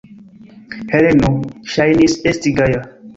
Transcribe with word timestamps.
Heleno 0.93 1.29
ŝajnis 1.73 2.17
esti 2.33 2.55
gaja. 2.61 2.81